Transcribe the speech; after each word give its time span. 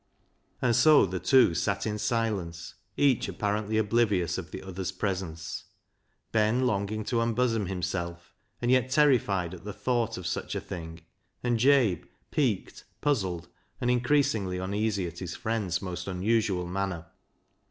And 0.63 0.75
so 0.75 1.05
the 1.05 1.19
two 1.19 1.53
sat 1.53 1.85
in 1.85 1.99
silence, 1.99 2.73
each 2.97 3.29
apparently 3.29 3.77
oblivious 3.77 4.39
of 4.39 4.49
the 4.49 4.63
other's 4.63 4.91
presence, 4.91 5.65
Ben 6.31 6.65
longing 6.65 7.03
to 7.03 7.21
unbosom 7.21 7.67
himself, 7.67 8.33
and 8.63 8.71
yet 8.71 8.89
terrified 8.89 9.53
at 9.53 9.63
the 9.63 9.73
thought 9.73 10.17
of 10.17 10.25
such 10.25 10.55
a 10.55 10.59
thing, 10.59 11.01
and 11.43 11.59
Jabe 11.59 12.05
piqued, 12.31 12.83
puzzled, 13.01 13.47
and 13.79 13.91
increasingly 13.91 14.57
uneasy 14.57 15.05
at 15.05 15.19
his 15.19 15.35
friend's 15.35 15.83
most 15.83 16.07
unusual 16.07 16.65
manner. 16.65 17.05